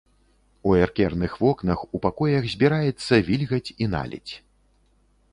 [0.67, 4.33] У эркерных вокнах у пакоях збіраецца вільгаць і наледзь.